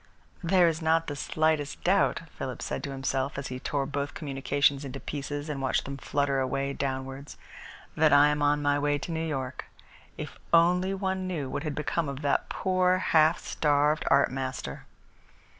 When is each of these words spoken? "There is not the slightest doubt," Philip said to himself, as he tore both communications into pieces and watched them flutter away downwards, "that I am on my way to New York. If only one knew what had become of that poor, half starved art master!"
"There 0.43 0.67
is 0.67 0.81
not 0.81 1.05
the 1.05 1.15
slightest 1.15 1.83
doubt," 1.83 2.21
Philip 2.35 2.63
said 2.63 2.83
to 2.85 2.89
himself, 2.91 3.37
as 3.37 3.49
he 3.49 3.59
tore 3.59 3.85
both 3.85 4.15
communications 4.15 4.83
into 4.83 4.99
pieces 4.99 5.47
and 5.47 5.61
watched 5.61 5.85
them 5.85 5.97
flutter 5.97 6.39
away 6.39 6.73
downwards, 6.73 7.37
"that 7.95 8.11
I 8.11 8.29
am 8.29 8.41
on 8.41 8.63
my 8.63 8.79
way 8.79 8.97
to 8.97 9.11
New 9.11 9.23
York. 9.23 9.65
If 10.17 10.39
only 10.51 10.95
one 10.95 11.27
knew 11.27 11.51
what 11.51 11.61
had 11.61 11.75
become 11.75 12.09
of 12.09 12.23
that 12.23 12.49
poor, 12.49 12.97
half 12.97 13.37
starved 13.41 14.03
art 14.09 14.31
master!" 14.31 14.87